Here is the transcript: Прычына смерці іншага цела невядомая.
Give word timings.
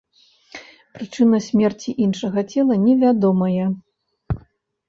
Прычына 0.95 1.37
смерці 1.49 1.95
іншага 2.05 2.39
цела 2.55 2.75
невядомая. 2.87 3.65